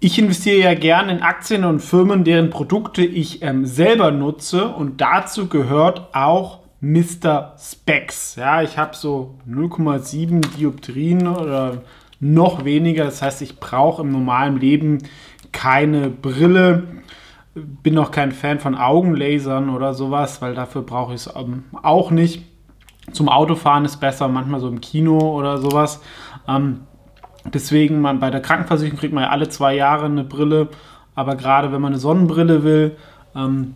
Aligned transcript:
Ich 0.00 0.16
investiere 0.16 0.60
ja 0.60 0.74
gerne 0.74 1.10
in 1.10 1.22
Aktien 1.22 1.64
und 1.64 1.80
Firmen, 1.80 2.22
deren 2.22 2.50
Produkte 2.50 3.04
ich 3.04 3.42
ähm, 3.42 3.66
selber 3.66 4.12
nutze 4.12 4.68
und 4.68 5.00
dazu 5.00 5.48
gehört 5.48 6.14
auch 6.14 6.60
Mr. 6.80 7.56
Specs. 7.58 8.36
Ja, 8.36 8.62
ich 8.62 8.78
habe 8.78 8.94
so 8.94 9.34
0,7 9.50 10.56
Dioptrien 10.56 11.26
oder 11.26 11.82
noch 12.20 12.64
weniger. 12.64 13.06
Das 13.06 13.22
heißt, 13.22 13.42
ich 13.42 13.58
brauche 13.58 14.02
im 14.02 14.12
normalen 14.12 14.60
Leben 14.60 14.98
keine 15.50 16.10
Brille. 16.10 16.84
Bin 17.56 17.98
auch 17.98 18.12
kein 18.12 18.30
Fan 18.30 18.60
von 18.60 18.76
Augenlasern 18.76 19.68
oder 19.68 19.94
sowas, 19.94 20.40
weil 20.40 20.54
dafür 20.54 20.82
brauche 20.82 21.14
ich 21.14 21.26
es 21.26 21.34
ähm, 21.34 21.64
auch 21.82 22.12
nicht. 22.12 22.44
Zum 23.10 23.28
Autofahren 23.28 23.84
ist 23.84 23.96
besser, 23.96 24.28
manchmal 24.28 24.60
so 24.60 24.68
im 24.68 24.80
Kino 24.80 25.18
oder 25.36 25.58
sowas. 25.58 26.00
Ähm, 26.46 26.82
deswegen, 27.54 28.00
man, 28.00 28.20
bei 28.20 28.30
der 28.30 28.40
Krankenversicherung 28.40 28.98
kriegt 28.98 29.14
man 29.14 29.24
ja 29.24 29.30
alle 29.30 29.48
zwei 29.48 29.74
Jahre 29.74 30.06
eine 30.06 30.24
Brille. 30.24 30.68
Aber 31.14 31.36
gerade 31.36 31.72
wenn 31.72 31.80
man 31.80 31.92
eine 31.92 32.00
Sonnenbrille 32.00 32.62
will, 32.62 32.96
ähm, 33.34 33.74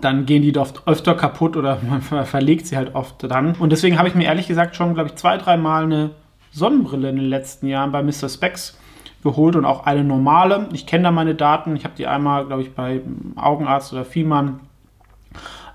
dann 0.00 0.26
gehen 0.26 0.42
die 0.42 0.56
oft 0.56 0.86
öfter 0.86 1.14
kaputt 1.14 1.56
oder 1.56 1.78
man 1.88 2.00
verlegt 2.00 2.66
sie 2.66 2.76
halt 2.76 2.94
oft 2.94 3.22
dann. 3.22 3.54
Und 3.56 3.70
deswegen 3.70 3.98
habe 3.98 4.08
ich 4.08 4.14
mir 4.14 4.24
ehrlich 4.24 4.48
gesagt 4.48 4.76
schon, 4.76 4.94
glaube 4.94 5.10
ich, 5.10 5.16
zwei, 5.16 5.36
dreimal 5.36 5.84
eine 5.84 6.10
Sonnenbrille 6.50 7.10
in 7.10 7.16
den 7.16 7.26
letzten 7.26 7.66
Jahren 7.66 7.92
bei 7.92 8.02
Mr. 8.02 8.28
Specs 8.28 8.78
geholt 9.22 9.56
und 9.56 9.64
auch 9.64 9.86
eine 9.86 10.04
normale. 10.04 10.68
Ich 10.72 10.86
kenne 10.86 11.04
da 11.04 11.10
meine 11.10 11.34
Daten. 11.34 11.76
Ich 11.76 11.84
habe 11.84 11.94
die 11.96 12.06
einmal, 12.06 12.46
glaube 12.46 12.62
ich, 12.62 12.74
bei 12.74 13.00
Augenarzt 13.36 13.92
oder 13.92 14.04
Vielmann 14.04 14.60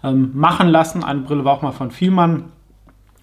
ähm, 0.04 0.32
machen 0.34 0.70
lassen. 0.70 1.04
Eine 1.04 1.22
Brille 1.22 1.44
war 1.46 1.54
auch 1.54 1.62
mal 1.62 1.72
von 1.72 1.92
Vielmann. 1.92 2.46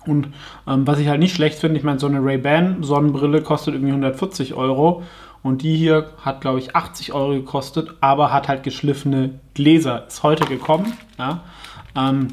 Und 0.07 0.29
ähm, 0.67 0.87
was 0.87 0.99
ich 0.99 1.09
halt 1.09 1.21
nicht 1.21 1.35
schlecht 1.35 1.59
finde, 1.59 1.79
ich 1.79 1.85
meine, 1.85 1.99
so 1.99 2.07
eine 2.07 2.25
Ray-Ban 2.25 2.83
Sonnenbrille 2.83 3.43
kostet 3.43 3.75
irgendwie 3.75 3.91
140 3.91 4.55
Euro. 4.55 5.03
Und 5.43 5.63
die 5.63 5.77
hier 5.77 6.11
hat, 6.25 6.41
glaube 6.41 6.59
ich, 6.59 6.75
80 6.75 7.13
Euro 7.13 7.31
gekostet, 7.31 7.95
aber 8.01 8.33
hat 8.33 8.49
halt 8.49 8.63
geschliffene 8.65 9.39
Gläser. 9.55 10.07
Ist 10.07 10.23
heute 10.23 10.45
gekommen. 10.45 10.95
Ja? 11.19 11.43
Ähm, 11.97 12.29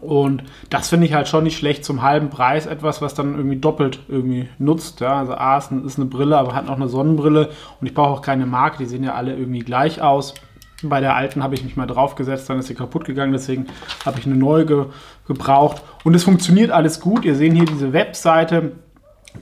und 0.00 0.42
das 0.68 0.88
finde 0.88 1.06
ich 1.06 1.14
halt 1.14 1.28
schon 1.28 1.44
nicht 1.44 1.56
schlecht 1.56 1.84
zum 1.84 2.02
halben 2.02 2.30
Preis. 2.30 2.66
Etwas, 2.66 3.00
was 3.00 3.14
dann 3.14 3.36
irgendwie 3.36 3.56
doppelt 3.56 4.00
irgendwie 4.08 4.48
nutzt. 4.58 5.00
Ja? 5.00 5.18
Also 5.18 5.34
A 5.34 5.58
ist 5.58 5.70
eine 5.70 6.06
Brille, 6.06 6.36
aber 6.36 6.54
hat 6.54 6.66
noch 6.66 6.76
eine 6.76 6.88
Sonnenbrille. 6.88 7.50
Und 7.80 7.86
ich 7.86 7.94
brauche 7.94 8.10
auch 8.10 8.22
keine 8.22 8.46
Marke. 8.46 8.78
Die 8.78 8.86
sehen 8.86 9.04
ja 9.04 9.14
alle 9.14 9.36
irgendwie 9.36 9.60
gleich 9.60 10.02
aus. 10.02 10.34
Bei 10.82 11.00
der 11.00 11.14
alten 11.16 11.42
habe 11.42 11.54
ich 11.54 11.64
mich 11.64 11.76
mal 11.76 11.86
draufgesetzt, 11.86 12.50
dann 12.50 12.58
ist 12.58 12.66
sie 12.66 12.74
kaputt 12.74 13.04
gegangen, 13.04 13.32
deswegen 13.32 13.66
habe 14.04 14.18
ich 14.18 14.26
eine 14.26 14.36
neue 14.36 14.66
ge 14.66 14.84
gebraucht. 15.26 15.82
Und 16.02 16.14
es 16.14 16.24
funktioniert 16.24 16.70
alles 16.70 17.00
gut. 17.00 17.24
Ihr 17.24 17.34
seht 17.34 17.54
hier 17.54 17.64
diese 17.64 17.92
Webseite. 17.94 18.72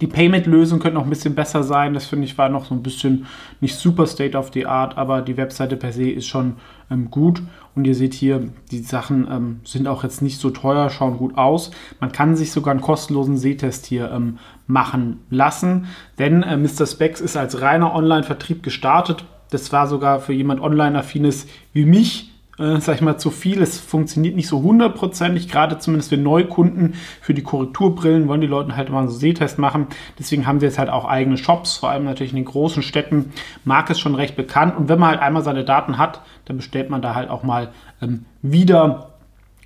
Die 0.01 0.07
Payment-Lösung 0.07 0.79
könnte 0.79 0.95
noch 0.95 1.05
ein 1.05 1.11
bisschen 1.11 1.35
besser 1.35 1.63
sein. 1.63 1.93
Das 1.93 2.07
finde 2.07 2.25
ich 2.25 2.39
war 2.39 2.49
noch 2.49 2.65
so 2.65 2.75
ein 2.75 2.83
bisschen 2.83 3.27
nicht 3.61 3.77
super 3.77 4.07
State 4.07 4.39
of 4.39 4.51
the 4.55 4.67
Art, 4.67 4.97
aber 4.97 5.21
die 5.21 5.37
Webseite 5.37 5.77
per 5.77 5.93
se 5.93 6.09
ist 6.11 6.27
schon 6.27 6.57
ähm, 6.91 7.11
gut. 7.11 7.43
Und 7.75 7.87
ihr 7.87 7.95
seht 7.95 8.15
hier, 8.15 8.49
die 8.71 8.79
Sachen 8.79 9.27
ähm, 9.31 9.61
sind 9.65 9.89
auch 9.89 10.03
jetzt 10.03 10.23
nicht 10.23 10.39
so 10.39 10.51
teuer, 10.51 10.89
schauen 10.89 11.19
gut 11.19 11.37
aus. 11.37 11.73
Man 12.01 12.13
kann 12.13 12.37
sich 12.37 12.53
sogar 12.53 12.73
einen 12.73 12.81
kostenlosen 12.81 13.37
Sehtest 13.37 13.87
hier 13.87 14.11
ähm, 14.11 14.39
machen 14.67 15.21
lassen, 15.31 15.87
denn 16.19 16.43
äh, 16.43 16.57
Mr. 16.57 16.87
Specs 16.87 17.21
ist 17.21 17.37
als 17.37 17.61
reiner 17.61 17.95
Online-Vertrieb 17.95 18.63
gestartet. 18.63 19.25
Das 19.53 19.73
war 19.73 19.87
sogar 19.87 20.21
für 20.21 20.33
jemand 20.33 20.61
online-affines 20.61 21.47
wie 21.73 21.85
mich 21.85 22.33
äh, 22.59 22.81
sag 22.81 22.97
ich 22.97 23.01
mal, 23.01 23.17
zu 23.17 23.31
viel. 23.31 23.63
Es 23.63 23.79
funktioniert 23.79 24.37
nicht 24.37 24.49
so 24.49 24.63
hundertprozentig, 24.63 25.49
gerade 25.49 25.79
zumindest 25.79 26.11
für 26.11 26.17
Neukunden. 26.17 26.95
Für 27.21 27.35
die 27.35 27.43
Korrekturbrillen 27.43 28.29
wollen 28.29 28.41
die 28.41 28.47
Leute 28.47 28.77
halt 28.77 28.91
mal 28.91 29.01
einen 29.01 29.09
Sehtest 29.09 29.59
machen. 29.59 29.87
Deswegen 30.19 30.47
haben 30.47 30.61
sie 30.61 30.67
jetzt 30.67 30.79
halt 30.79 30.91
auch 30.91 31.05
eigene 31.05 31.39
Shops, 31.39 31.77
vor 31.77 31.91
allem 31.91 32.05
natürlich 32.05 32.33
in 32.33 32.37
den 32.37 32.45
großen 32.45 32.83
Städten. 32.83 33.33
Marke 33.65 33.93
ist 33.93 34.01
schon 34.01 34.15
recht 34.15 34.37
bekannt. 34.37 34.77
Und 34.77 34.89
wenn 34.89 34.99
man 34.99 35.11
halt 35.11 35.21
einmal 35.21 35.43
seine 35.43 35.65
Daten 35.65 35.99
hat, 35.99 36.23
dann 36.45 36.59
bestellt 36.59 36.91
man 36.91 37.03
da 37.03 37.15
halt 37.15 37.31
auch 37.31 37.43
mal 37.43 37.73
ähm, 38.01 38.27
wieder. 38.43 39.09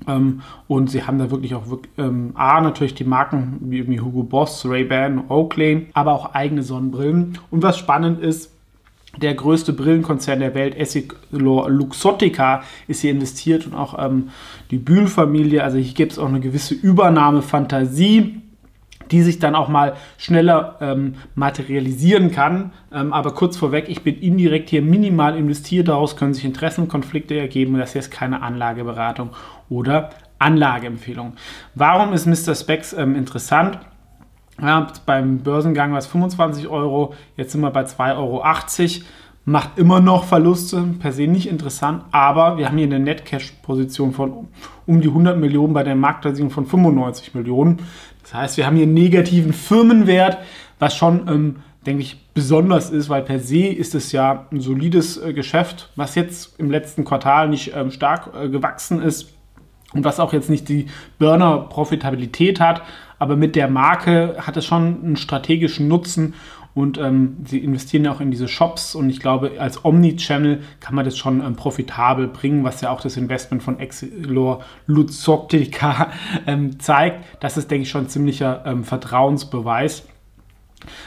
Ähm, 0.06 0.43
und 0.69 0.91
sie 0.91 1.05
haben 1.05 1.19
da 1.19 1.31
wirklich 1.31 1.55
auch 1.55 1.69
wirklich, 1.69 1.93
ähm, 1.99 2.32
A, 2.34 2.61
natürlich 2.61 2.94
die 2.94 3.05
Marken 3.05 3.59
wie 3.62 4.00
Hugo 4.00 4.22
Boss, 4.22 4.65
Ray-Ban, 4.66 5.25
Oakley, 5.28 5.88
aber 5.94 6.12
auch 6.12 6.34
eigene 6.34 6.62
Sonnenbrillen. 6.62 7.38
Und 7.50 7.62
was 7.62 7.78
spannend 7.78 8.21
ist, 8.21 8.56
der 9.16 9.34
größte 9.34 9.72
Brillenkonzern 9.72 10.41
der 10.41 10.54
Welt, 10.54 10.77
Essilor 10.77 11.71
Luxottica, 11.71 12.62
ist 12.88 13.00
hier 13.00 13.10
investiert 13.10 13.66
und 13.66 13.75
auch 13.75 13.97
ähm, 13.99 14.31
die 14.71 14.78
Bühl-Familie. 14.78 15.62
Also 15.62 15.78
hier 15.78 15.94
gibt 15.94 16.12
es 16.12 16.19
auch 16.19 16.28
eine 16.28 16.41
gewisse 16.41 16.75
Übernahmefantasie, 16.75 18.43
die 19.10 19.22
sich 19.22 19.38
dann 19.38 19.55
auch 19.55 19.69
mal 19.69 19.94
schneller 20.19 20.76
ähm, 20.81 21.15
materialisieren 21.34 22.31
kann. 22.31 22.72
Ähm, 22.93 23.12
aber 23.12 23.34
kurz 23.34 23.56
vorweg, 23.56 23.87
ich 23.88 24.03
bin 24.03 24.16
indirekt 24.16 24.71
hier 24.71 24.82
minimal 24.82 25.37
investiert. 25.37 25.88
Daraus 25.88 26.16
können 26.16 26.34
sich 26.34 26.44
Interessenkonflikte 26.44 27.34
ergeben. 27.34 27.78
Das 27.78 27.93
hier 27.93 28.00
ist 28.00 28.10
keine 28.10 28.43
Anlageberatung 28.43 29.31
oder 29.69 30.10
Anlageempfehlung. 30.38 31.34
Warum 31.75 32.12
ist 32.12 32.26
Mr. 32.26 32.55
Specs 32.55 32.93
ähm, 32.93 33.15
interessant? 33.15 33.78
Ja, 34.61 34.87
beim 35.05 35.39
Börsengang 35.39 35.93
war 35.93 35.99
es 35.99 36.06
25 36.06 36.69
Euro, 36.69 37.15
jetzt 37.37 37.53
sind 37.53 37.61
wir 37.61 37.71
bei 37.71 37.83
2,80 37.84 38.17
Euro. 38.17 38.43
Macht 39.49 39.78
immer 39.78 40.00
noch 40.00 40.25
Verluste, 40.25 40.83
per 40.99 41.12
se 41.12 41.28
nicht 41.28 41.49
interessant, 41.49 42.03
aber 42.11 42.59
wir 42.59 42.67
haben 42.67 42.78
hier 42.78 42.87
eine 42.87 42.99
Net-Cash-Position 42.99 44.12
von 44.12 44.49
um 44.87 45.00
die 45.00 45.06
100 45.06 45.39
Millionen 45.39 45.72
bei 45.72 45.84
der 45.84 45.94
Marktversicherung 45.94 46.50
von 46.50 46.67
95 46.67 47.33
Millionen. 47.34 47.78
Das 48.22 48.34
heißt, 48.34 48.56
wir 48.56 48.67
haben 48.67 48.75
hier 48.75 48.87
einen 48.87 48.94
negativen 48.94 49.53
Firmenwert, 49.53 50.39
was 50.81 50.97
schon, 50.97 51.28
ähm, 51.28 51.56
denke 51.87 52.03
ich, 52.03 52.17
besonders 52.34 52.91
ist, 52.91 53.09
weil 53.09 53.23
per 53.23 53.38
se 53.38 53.69
ist 53.69 53.94
es 53.94 54.11
ja 54.11 54.47
ein 54.50 54.61
solides 54.61 55.17
äh, 55.17 55.33
Geschäft, 55.33 55.91
was 55.94 56.17
jetzt 56.17 56.59
im 56.59 56.73
letzten 56.73 57.05
Quartal 57.05 57.49
nicht 57.49 57.73
ähm, 57.77 57.93
stark 57.93 58.33
äh, 58.34 58.49
gewachsen 58.49 59.00
ist 59.00 59.33
und 59.93 60.05
was 60.05 60.19
auch 60.19 60.33
jetzt 60.33 60.50
nicht 60.50 60.69
die 60.69 60.87
Burner-Profitabilität 61.21 62.59
hat, 62.59 62.83
aber 63.19 63.37
mit 63.37 63.56
der 63.56 63.69
Marke 63.69 64.37
hat 64.38 64.56
es 64.56 64.65
schon 64.65 65.03
einen 65.03 65.16
strategischen 65.16 65.88
Nutzen 65.88 66.34
und 66.77 66.99
ähm, 66.99 67.38
sie 67.47 67.60
investieren 67.60 68.04
ja 68.04 68.12
auch 68.12 68.21
in 68.21 68.31
diese 68.31 68.49
Shops 68.49 68.94
und 68.94 69.09
ich 69.09 69.19
glaube, 69.19 69.53
als 69.59 69.82
Omni-Channel 69.82 70.60
kann 70.81 70.94
man 70.94 71.06
das 71.06 71.16
schon 71.16 71.41
ähm, 71.41 71.56
profitabel 71.56 72.28
bringen, 72.28 72.65
was 72.65 72.82
ja 72.82 72.91
auch 72.91 73.00
das 73.00 73.16
Investment 73.16 73.62
von 73.62 73.81
Exilor 73.81 74.62
Luxottica 74.87 76.10
ähm, 76.47 76.78
zeigt. 76.78 77.25
Das 77.41 77.56
ist, 77.56 77.71
denke 77.71 77.84
ich, 77.84 77.91
schon 77.91 78.03
ein 78.03 78.09
ziemlicher 78.10 78.62
ähm, 78.66 78.84
Vertrauensbeweis. 78.84 80.06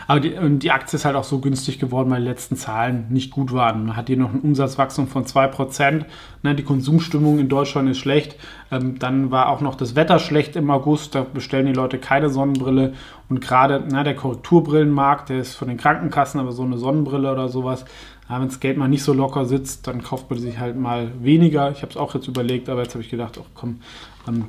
Aber 0.07 0.19
die, 0.19 0.35
die, 0.57 0.71
Aktie 0.71 0.97
ist 0.97 1.05
halt 1.05 1.15
auch 1.15 1.23
so 1.23 1.39
günstig 1.39 1.79
geworden, 1.79 2.09
weil 2.09 2.21
die 2.21 2.27
letzten 2.27 2.55
Zahlen 2.55 3.05
nicht 3.09 3.31
gut 3.31 3.53
waren. 3.53 3.85
Man 3.85 3.95
hat 3.95 4.07
hier 4.07 4.17
noch 4.17 4.33
ein 4.33 4.41
Umsatzwachstum 4.41 5.07
von 5.07 5.25
2%. 5.25 6.05
Ne, 6.41 6.55
die 6.55 6.63
Konsumstimmung 6.63 7.39
in 7.39 7.49
Deutschland 7.49 7.89
ist 7.89 7.99
schlecht. 7.99 8.35
Ähm, 8.71 8.97
dann 8.97 9.31
war 9.31 9.49
auch 9.49 9.61
noch 9.61 9.75
das 9.75 9.95
Wetter 9.95 10.19
schlecht 10.19 10.55
im 10.55 10.71
August. 10.71 11.15
Da 11.15 11.23
bestellen 11.23 11.67
die 11.67 11.73
Leute 11.73 11.99
keine 11.99 12.29
Sonnenbrille. 12.29 12.93
Und 13.29 13.41
gerade 13.41 13.81
der 13.81 14.15
Korrekturbrillenmarkt, 14.15 15.29
der 15.29 15.39
ist 15.39 15.55
von 15.55 15.67
den 15.67 15.77
Krankenkassen, 15.77 16.39
aber 16.39 16.51
so 16.51 16.63
eine 16.63 16.77
Sonnenbrille 16.77 17.31
oder 17.31 17.47
sowas. 17.47 17.85
Wenn 18.27 18.45
das 18.45 18.59
Geld 18.59 18.77
mal 18.77 18.87
nicht 18.87 19.03
so 19.03 19.13
locker 19.13 19.45
sitzt, 19.45 19.87
dann 19.87 20.03
kauft 20.03 20.29
man 20.29 20.39
sich 20.39 20.59
halt 20.59 20.77
mal 20.77 21.11
weniger. 21.21 21.71
Ich 21.71 21.81
habe 21.81 21.91
es 21.91 21.97
auch 21.97 22.13
jetzt 22.13 22.27
überlegt, 22.27 22.69
aber 22.69 22.83
jetzt 22.83 22.93
habe 22.93 23.03
ich 23.03 23.09
gedacht, 23.09 23.39
ach 23.41 23.49
komm, 23.55 23.81
ähm, 24.27 24.45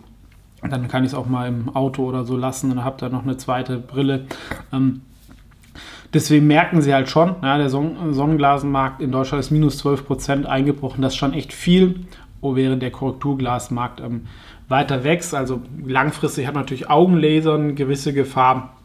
dann 0.68 0.88
kann 0.88 1.04
ich 1.04 1.12
es 1.12 1.14
auch 1.14 1.26
mal 1.26 1.48
im 1.48 1.74
Auto 1.74 2.04
oder 2.04 2.24
so 2.24 2.36
lassen 2.36 2.70
und 2.70 2.84
habe 2.84 2.98
da 2.98 3.08
noch 3.08 3.22
eine 3.22 3.38
zweite 3.38 3.78
Brille. 3.78 4.26
Ähm, 4.72 5.00
Deswegen 6.12 6.46
merken 6.46 6.82
sie 6.82 6.92
halt 6.92 7.08
schon, 7.08 7.36
ja, 7.42 7.56
der 7.56 7.68
Son 7.68 8.12
Sonnenglasenmarkt 8.12 9.00
in 9.00 9.12
Deutschland 9.12 9.44
ist 9.44 9.50
minus 9.50 9.78
12 9.78 10.06
Prozent 10.06 10.46
eingebrochen. 10.46 11.02
Das 11.02 11.12
ist 11.12 11.18
schon 11.18 11.34
echt 11.34 11.52
viel, 11.52 12.00
während 12.42 12.82
der 12.82 12.90
Korrekturglasmarkt 12.90 14.00
ähm, 14.00 14.22
weiter 14.68 15.04
wächst. 15.04 15.34
Also 15.34 15.62
langfristig 15.84 16.46
hat 16.46 16.54
natürlich 16.54 16.90
Augenlaser 16.90 17.54
eine 17.54 17.74
gewisse 17.74 18.12
Gefahr, 18.12 18.76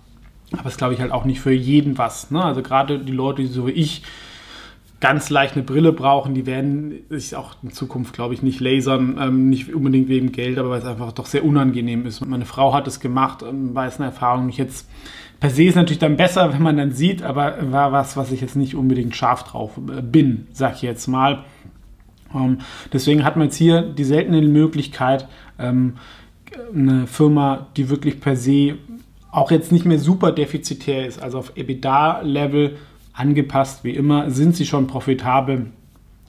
aber 0.51 0.67
es 0.67 0.77
glaube 0.77 0.93
ich 0.93 0.99
halt 0.99 1.11
auch 1.11 1.25
nicht 1.25 1.39
für 1.39 1.51
jeden 1.51 1.97
was. 1.97 2.29
Ne? 2.29 2.43
Also 2.43 2.61
gerade 2.61 2.99
die 2.99 3.11
Leute, 3.11 3.41
die 3.41 3.47
so 3.47 3.65
wie 3.65 3.71
ich 3.71 4.03
ganz 4.99 5.29
leicht 5.29 5.55
eine 5.55 5.63
Brille 5.63 5.91
brauchen, 5.91 6.33
die 6.33 6.45
werden 6.45 7.01
sich 7.09 7.35
auch 7.35 7.55
in 7.61 7.71
Zukunft, 7.71 8.13
glaube 8.13 8.33
ich, 8.33 8.41
nicht 8.41 8.59
lasern, 8.59 9.17
ähm, 9.19 9.49
nicht 9.49 9.73
unbedingt 9.73 10.07
wegen 10.09 10.31
Geld, 10.31 10.57
aber 10.57 10.69
weil 10.69 10.79
es 10.79 10.85
einfach 10.85 11.11
doch 11.11 11.25
sehr 11.25 11.43
unangenehm 11.43 12.05
ist. 12.05 12.25
Meine 12.25 12.45
Frau 12.45 12.73
hat 12.73 12.87
es 12.87 12.99
gemacht, 12.99 13.43
ähm, 13.43 13.75
weiß 13.75 13.97
eine 13.97 14.07
Erfahrung. 14.07 14.49
Ich 14.49 14.57
jetzt 14.57 14.87
Per 15.39 15.49
se 15.49 15.63
ist 15.63 15.75
natürlich 15.75 15.99
dann 15.99 16.17
besser, 16.17 16.53
wenn 16.53 16.61
man 16.61 16.77
dann 16.77 16.91
sieht, 16.91 17.21
aber 17.21 17.71
war 17.71 17.91
was, 17.91 18.17
was 18.17 18.31
ich 18.31 18.41
jetzt 18.41 18.55
nicht 18.55 18.75
unbedingt 18.75 19.15
scharf 19.15 19.43
drauf 19.43 19.77
äh, 19.77 20.01
bin, 20.01 20.47
sag 20.51 20.75
ich 20.75 20.81
jetzt 20.81 21.07
mal. 21.07 21.43
Ähm, 22.33 22.59
deswegen 22.93 23.23
hat 23.23 23.35
man 23.35 23.47
jetzt 23.47 23.57
hier 23.57 23.81
die 23.81 24.03
seltene 24.03 24.41
Möglichkeit, 24.41 25.27
ähm, 25.59 25.95
eine 26.73 27.07
Firma, 27.07 27.67
die 27.75 27.89
wirklich 27.89 28.19
per 28.19 28.35
se 28.35 28.75
auch 29.31 29.51
jetzt 29.51 29.71
nicht 29.71 29.85
mehr 29.85 29.99
super 29.99 30.31
defizitär 30.31 31.05
ist, 31.05 31.21
also 31.21 31.39
auf 31.39 31.57
EBITDA-Level 31.57 32.77
angepasst 33.13 33.83
wie 33.83 33.91
immer, 33.91 34.31
sind 34.31 34.55
sie 34.55 34.65
schon 34.65 34.87
profitabel, 34.87 35.67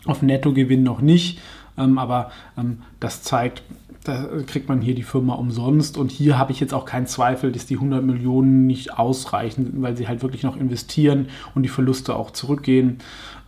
auf 0.07 0.23
Nettogewinn 0.23 0.83
noch 0.83 1.01
nicht, 1.01 1.41
ähm, 1.79 1.99
aber 1.99 2.31
ähm, 2.59 2.79
das 3.01 3.23
zeigt, 3.23 3.63
da 4.09 4.29
kriegt 4.47 4.69
man 4.69 4.81
hier 4.81 4.95
die 4.95 5.03
Firma 5.03 5.35
umsonst. 5.35 5.99
Und 5.99 6.11
hier 6.11 6.39
habe 6.39 6.53
ich 6.53 6.61
jetzt 6.61 6.75
auch 6.75 6.85
keinen 6.85 7.07
Zweifel, 7.07 7.53
dass 7.53 7.67
die 7.67 7.75
100 7.75 8.05
Millionen 8.05 8.67
nicht 8.67 8.99
ausreichen, 8.99 9.83
weil 9.83 9.97
sie 9.97 10.09
halt 10.09 10.23
wirklich 10.23 10.43
noch 10.43 10.57
investieren 10.57 11.29
und 11.55 11.63
die 11.63 11.69
Verluste 11.69 12.15
auch 12.15 12.31
zurückgehen. 12.31 12.99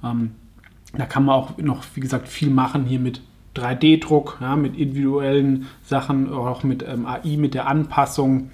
Ähm, 0.02 0.32
da 0.96 1.06
kann 1.06 1.24
man 1.24 1.34
auch 1.34 1.58
noch, 1.58 1.84
wie 1.94 2.00
gesagt, 2.00 2.28
viel 2.28 2.50
machen 2.50 2.84
hier 2.84 2.98
mit 2.98 3.20
3D-Druck, 3.56 4.38
ja, 4.40 4.56
mit 4.56 4.76
individuellen 4.76 5.66
Sachen, 5.82 6.32
auch 6.32 6.62
mit 6.62 6.84
ähm, 6.86 7.06
AI, 7.06 7.36
mit 7.36 7.54
der 7.54 7.66
Anpassung 7.66 8.50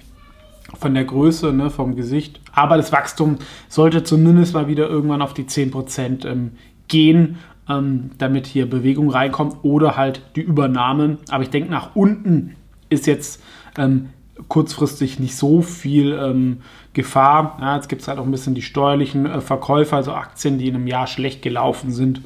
von 0.77 0.93
der 0.93 1.05
Größe, 1.05 1.53
ne, 1.53 1.69
vom 1.69 1.95
Gesicht. 1.95 2.41
Aber 2.53 2.77
das 2.77 2.91
Wachstum 2.91 3.37
sollte 3.69 4.03
zumindest 4.03 4.53
mal 4.53 4.67
wieder 4.67 4.89
irgendwann 4.89 5.21
auf 5.21 5.33
die 5.33 5.43
10% 5.43 6.27
ähm, 6.27 6.51
gehen, 6.87 7.37
ähm, 7.69 8.11
damit 8.17 8.47
hier 8.47 8.69
Bewegung 8.69 9.09
reinkommt 9.09 9.57
oder 9.63 9.97
halt 9.97 10.21
die 10.35 10.41
Übernahme. 10.41 11.17
Aber 11.29 11.43
ich 11.43 11.49
denke, 11.49 11.69
nach 11.69 11.95
unten 11.95 12.55
ist 12.89 13.07
jetzt 13.07 13.41
ähm, 13.77 14.09
kurzfristig 14.47 15.19
nicht 15.19 15.35
so 15.35 15.61
viel 15.61 16.13
ähm, 16.13 16.57
Gefahr. 16.93 17.57
Ja, 17.61 17.75
jetzt 17.75 17.89
gibt 17.89 18.01
es 18.01 18.07
halt 18.07 18.19
auch 18.19 18.25
ein 18.25 18.31
bisschen 18.31 18.55
die 18.55 18.61
steuerlichen 18.61 19.25
äh, 19.25 19.41
Verkäufe, 19.41 19.95
also 19.95 20.13
Aktien, 20.13 20.57
die 20.57 20.67
in 20.67 20.75
einem 20.75 20.87
Jahr 20.87 21.07
schlecht 21.07 21.41
gelaufen 21.41 21.91
sind, 21.91 22.21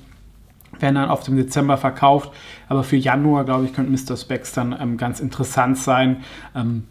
werden 0.80 0.96
dann 0.96 1.10
auf 1.10 1.24
dem 1.24 1.36
Dezember 1.36 1.78
verkauft. 1.78 2.32
Aber 2.68 2.84
für 2.84 2.98
Januar, 2.98 3.46
glaube 3.46 3.66
ich, 3.66 3.74
könnte 3.74 3.92
Mr. 3.92 4.18
Specs 4.18 4.54
dann 4.54 4.76
ähm, 4.80 4.98
ganz 4.98 5.20
interessant 5.20 5.78
sein. 5.78 6.18
Ähm, 6.56 6.84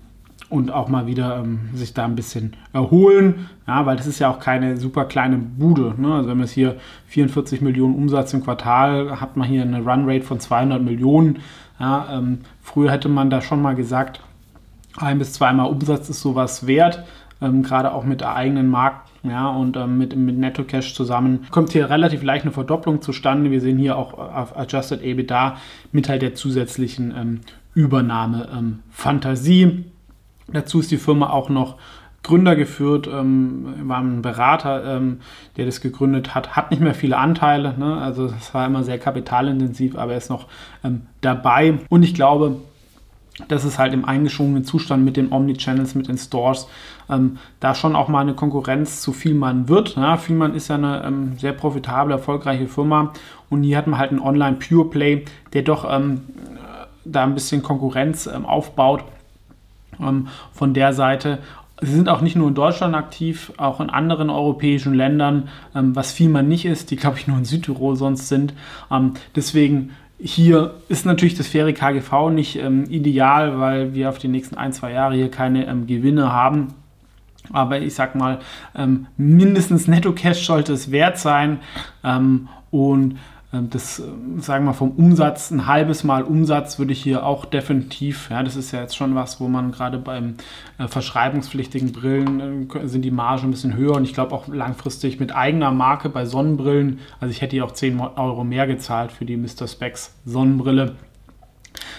und 0.51 0.71
auch 0.71 0.89
mal 0.89 1.07
wieder 1.07 1.39
ähm, 1.39 1.71
sich 1.75 1.93
da 1.93 2.05
ein 2.05 2.17
bisschen 2.17 2.55
erholen, 2.73 3.49
ja, 3.67 3.85
weil 3.85 3.97
das 3.97 4.07
ist 4.07 4.19
ja 4.19 4.31
auch 4.31 4.41
keine 4.41 4.79
super 4.79 5.05
kleine 5.05 5.37
Bude. 5.37 5.95
Ne? 5.99 6.15
Also 6.15 6.31
wenn 6.31 6.39
man 6.39 6.45
es 6.45 6.53
hier 6.53 6.77
44 7.09 7.61
Millionen 7.61 7.95
Umsatz 7.95 8.33
im 8.33 8.43
Quartal 8.43 9.21
hat 9.21 9.37
man 9.37 9.49
hier 9.49 9.63
eine 9.63 9.83
Runrate 9.83 10.25
von 10.25 10.41
200 10.41 10.83
Millionen. 10.83 11.41
Ja, 11.79 12.09
ähm, 12.13 12.39
früher 12.63 12.91
hätte 12.91 13.09
man 13.09 13.31
da 13.31 13.41
schon 13.41 13.63
mal 13.63 13.75
gesagt, 13.75 14.21
ein 14.97 15.19
bis 15.19 15.33
zweimal 15.35 15.71
Umsatz 15.71 16.09
ist 16.09 16.21
sowas 16.23 16.67
wert, 16.67 17.05
ähm, 17.41 17.63
gerade 17.63 17.93
auch 17.93 18.05
mit 18.05 18.21
der 18.21 18.35
eigenen 18.35 18.69
Markt. 18.69 19.09
Ja, 19.25 19.49
und 19.49 19.77
ähm, 19.77 19.99
mit, 19.99 20.17
mit 20.17 20.39
Netto 20.39 20.63
Cash 20.63 20.95
zusammen 20.95 21.47
kommt 21.51 21.73
hier 21.73 21.91
relativ 21.91 22.23
leicht 22.23 22.45
eine 22.45 22.53
Verdopplung 22.53 23.03
zustande. 23.03 23.51
Wir 23.51 23.61
sehen 23.61 23.77
hier 23.77 23.97
auch 23.97 24.15
auf 24.15 24.57
Adjusted 24.57 25.03
EBITDA 25.03 25.57
mit 25.91 26.09
halt 26.09 26.23
der 26.23 26.35
zusätzlichen 26.35 27.13
ähm, 27.17 27.41
Übernahme 27.75 28.49
ähm, 28.57 28.79
Fantasie. 28.91 29.85
Dazu 30.49 30.81
ist 30.81 30.91
die 30.91 30.97
Firma 30.97 31.31
auch 31.31 31.49
noch 31.49 31.77
Gründer 32.23 32.57
geführt, 32.57 33.07
ähm, 33.07 33.75
war 33.85 34.01
ein 34.01 34.23
Berater, 34.23 34.97
ähm, 34.97 35.21
der 35.57 35.67
das 35.67 35.81
gegründet 35.81 36.35
hat, 36.35 36.57
hat 36.57 36.71
nicht 36.71 36.81
mehr 36.81 36.95
viele 36.95 37.17
Anteile, 37.17 37.75
ne? 37.79 37.97
also 37.97 38.27
es 38.27 38.53
war 38.53 38.67
immer 38.67 38.83
sehr 38.83 38.99
kapitalintensiv, 38.99 39.97
aber 39.97 40.13
er 40.13 40.19
ist 40.19 40.29
noch 40.29 40.47
ähm, 40.85 41.03
dabei 41.21 41.79
und 41.89 42.03
ich 42.03 42.15
glaube, 42.15 42.57
dass 43.47 43.63
es 43.63 43.79
halt 43.79 43.95
im 43.95 44.05
eingeschwungenen 44.05 44.65
Zustand 44.65 45.05
mit 45.05 45.17
den 45.17 45.33
Omnichannels, 45.33 45.95
mit 45.95 46.09
den 46.09 46.19
Stores, 46.19 46.67
ähm, 47.09 47.39
da 47.61 47.77
schon 47.77 47.95
auch 47.95 48.09
mal 48.09 48.21
eine 48.21 48.35
Konkurrenz 48.35 49.01
zu 49.01 49.13
Vielmann 49.13 49.69
wird. 49.69 49.95
Ja, 49.95 50.17
Vielmann 50.17 50.55
ist 50.55 50.67
ja 50.69 50.75
eine 50.75 51.05
ähm, 51.05 51.39
sehr 51.39 51.53
profitable, 51.53 52.13
erfolgreiche 52.13 52.67
Firma 52.67 53.13
und 53.49 53.63
hier 53.63 53.79
hat 53.79 53.87
man 53.87 53.99
halt 53.99 54.11
einen 54.11 54.21
Online-Pure 54.21 54.91
Play, 54.91 55.25
der 55.53 55.63
doch 55.63 55.87
ähm, 55.89 56.23
da 57.05 57.23
ein 57.23 57.35
bisschen 57.35 57.63
Konkurrenz 57.63 58.27
ähm, 58.27 58.45
aufbaut 58.45 59.05
von 60.53 60.75
der 60.75 60.93
Seite. 60.93 61.39
Sie 61.81 61.93
sind 61.93 62.09
auch 62.09 62.21
nicht 62.21 62.35
nur 62.35 62.49
in 62.49 62.55
Deutschland 62.55 62.95
aktiv, 62.95 63.53
auch 63.57 63.81
in 63.81 63.91
anderen 63.91 64.31
europäischen 64.31 64.95
Ländern, 64.95 65.49
ähm, 65.75 65.95
was 65.95 66.13
viel 66.13 66.29
nicht 66.43 66.65
ist, 66.65 66.91
die 66.91 66.97
glaube 66.97 67.19
ich 67.19 67.29
nur 67.29 67.39
in 67.39 67.45
Südtirol 67.45 67.97
sonst 67.97 68.29
sind. 68.29 68.53
Ähm, 68.91 69.13
deswegen 69.37 69.91
hier 70.21 70.75
ist 70.89 71.07
natürlich 71.07 71.37
das 71.37 71.47
faire 71.47 71.73
KGV 71.73 72.31
nicht 72.31 72.57
ähm, 72.57 72.85
ideal, 72.91 73.61
weil 73.61 73.95
wir 73.95 74.09
auf 74.09 74.19
die 74.19 74.27
nächsten 74.27 74.57
ein, 74.57 74.73
zwei 74.73 74.93
Jahre 74.93 75.15
hier 75.15 75.31
keine 75.31 75.67
ähm, 75.67 75.87
Gewinne 75.87 76.33
haben. 76.33 76.75
Aber 77.53 77.81
ich 77.81 77.95
sag 77.95 78.17
mal, 78.17 78.41
ähm, 78.75 79.07
mindestens 79.17 79.87
Netto 79.87 80.13
Cash 80.13 80.45
sollte 80.45 80.73
es 80.73 80.91
wert 80.91 81.19
sein. 81.19 81.61
und 82.03 83.13
ähm, 83.13 83.19
das, 83.51 83.99
äh, 83.99 84.03
sagen 84.41 84.65
wir 84.65 84.71
mal, 84.71 84.73
vom 84.75 84.91
Umsatz, 84.91 85.51
ein 85.51 85.67
halbes 85.67 86.05
Mal 86.05 86.23
Umsatz 86.23 86.79
würde 86.79 86.93
ich 86.93 87.03
hier 87.03 87.25
auch 87.25 87.47
definitiv, 87.47 88.29
ja, 88.31 88.43
das 88.43 88.57
ist 88.57 88.73
ja 88.73 88.83
jetzt 88.83 88.95
schon 88.95 89.15
was, 89.15 89.41
wo 89.41 89.49
man 89.49 89.73
gerade 89.73 89.97
beim 89.97 90.35
äh, 90.77 90.87
verschreibungspflichtigen 90.87 91.93
Brillen 91.93 92.69
äh, 92.71 92.87
sind 92.87 93.03
die 93.03 93.11
Margen 93.11 93.49
ein 93.49 93.51
bisschen 93.51 93.75
höher 93.75 93.97
und 93.97 94.05
ich 94.05 94.13
glaube 94.13 94.35
auch 94.35 94.49
langfristig 94.49 95.19
mit 95.19 95.35
eigener 95.35 95.71
Marke 95.71 96.11
bei 96.11 96.27
Sonnenbrillen, 96.27 96.99
also 97.21 97.31
ich 97.31 97.41
hätte 97.41 97.57
hier 97.57 97.65
auch 97.65 97.73
10 97.73 97.99
Euro 98.01 98.45
mehr 98.45 98.67
gezahlt 98.67 99.13
für 99.13 99.25
die 99.25 99.39
Mr. 99.39 99.67
Specs 99.67 100.15
Sonnenbrille. 100.27 100.97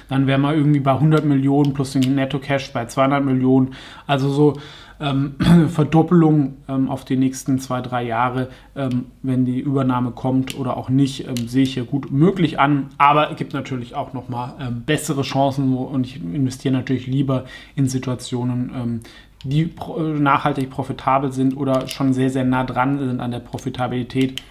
Dann 0.09 0.27
wäre 0.27 0.39
man 0.39 0.56
irgendwie 0.56 0.81
bei 0.81 0.94
100 0.94 1.23
Millionen 1.23 1.73
plus 1.73 1.94
den 1.94 2.15
Netto 2.15 2.39
Cash 2.39 2.73
bei 2.73 2.85
200 2.85 3.23
Millionen. 3.23 3.75
Also 4.06 4.29
so 4.29 4.57
ähm, 5.00 5.35
Verdoppelung 5.69 6.57
ähm, 6.67 6.89
auf 6.89 7.06
die 7.06 7.15
nächsten 7.15 7.59
zwei, 7.59 7.81
drei 7.81 8.03
Jahre, 8.03 8.50
ähm, 8.75 9.06
wenn 9.21 9.45
die 9.45 9.59
Übernahme 9.59 10.11
kommt 10.11 10.57
oder 10.59 10.77
auch 10.77 10.89
nicht, 10.89 11.27
ähm, 11.27 11.47
sehe 11.47 11.63
ich 11.63 11.73
hier 11.73 11.85
gut 11.85 12.11
möglich 12.11 12.59
an. 12.59 12.88
Aber 12.97 13.31
es 13.31 13.38
gibt 13.38 13.53
natürlich 13.53 13.95
auch 13.95 14.13
nochmal 14.13 14.53
ähm, 14.59 14.83
bessere 14.85 15.21
Chancen 15.21 15.75
und 15.75 16.06
ich 16.06 16.17
investiere 16.17 16.73
natürlich 16.73 17.07
lieber 17.07 17.45
in 17.75 17.88
Situationen, 17.88 18.71
ähm, 18.75 19.00
die 19.45 19.65
pro 19.65 20.00
nachhaltig 20.00 20.69
profitabel 20.69 21.31
sind 21.31 21.56
oder 21.56 21.88
schon 21.88 22.13
sehr, 22.13 22.29
sehr 22.29 22.44
nah 22.44 22.65
dran 22.65 23.00
sind 23.00 23.21
an 23.21 23.31
der 23.31 23.39
Profitabilität 23.39 24.41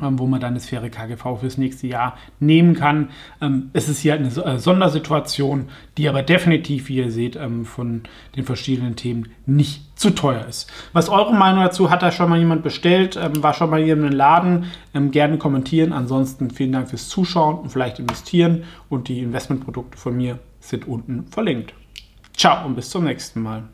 wo 0.00 0.26
man 0.26 0.40
dann 0.40 0.54
das 0.54 0.66
faire 0.66 0.88
KGV 0.88 1.40
fürs 1.40 1.58
nächste 1.58 1.86
Jahr 1.86 2.16
nehmen 2.38 2.74
kann. 2.74 3.10
Ähm, 3.40 3.70
es 3.72 3.88
ist 3.88 4.00
hier 4.00 4.14
eine 4.14 4.28
äh, 4.28 4.58
Sondersituation, 4.58 5.68
die 5.96 6.08
aber 6.08 6.22
definitiv, 6.22 6.88
wie 6.88 6.96
ihr 6.96 7.10
seht, 7.10 7.36
ähm, 7.36 7.64
von 7.64 8.02
den 8.36 8.44
verschiedenen 8.44 8.96
Themen 8.96 9.30
nicht 9.46 9.98
zu 9.98 10.10
teuer 10.10 10.46
ist. 10.48 10.70
Was 10.92 11.08
eure 11.08 11.34
Meinung 11.34 11.62
dazu? 11.62 11.90
Hat 11.90 12.02
da 12.02 12.12
schon 12.12 12.30
mal 12.30 12.38
jemand 12.38 12.62
bestellt? 12.62 13.18
War 13.42 13.52
schon 13.52 13.70
mal 13.70 13.82
hier 13.82 13.94
in 13.94 14.02
den 14.02 14.12
Laden? 14.12 14.64
Gerne 15.10 15.36
kommentieren. 15.36 15.92
Ansonsten 15.92 16.50
vielen 16.50 16.72
Dank 16.72 16.88
fürs 16.88 17.08
Zuschauen 17.08 17.58
und 17.58 17.70
vielleicht 17.70 17.98
investieren. 17.98 18.64
Und 18.88 19.08
die 19.08 19.20
Investmentprodukte 19.20 19.98
von 19.98 20.16
mir 20.16 20.38
sind 20.60 20.88
unten 20.88 21.26
verlinkt. 21.26 21.74
Ciao 22.34 22.64
und 22.64 22.76
bis 22.76 22.88
zum 22.88 23.04
nächsten 23.04 23.42
Mal. 23.42 23.64